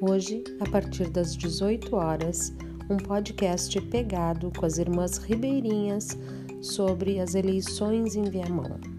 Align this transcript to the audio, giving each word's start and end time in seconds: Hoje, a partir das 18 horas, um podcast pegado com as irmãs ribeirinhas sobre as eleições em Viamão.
Hoje, 0.00 0.42
a 0.60 0.68
partir 0.68 1.08
das 1.08 1.36
18 1.36 1.94
horas, 1.94 2.52
um 2.90 2.96
podcast 2.96 3.80
pegado 3.82 4.50
com 4.56 4.66
as 4.66 4.78
irmãs 4.78 5.18
ribeirinhas 5.18 6.18
sobre 6.60 7.20
as 7.20 7.34
eleições 7.34 8.16
em 8.16 8.24
Viamão. 8.24 8.93